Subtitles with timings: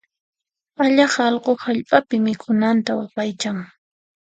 [0.85, 3.57] Allaq allqu hallp'api mikhunanta waqaychan.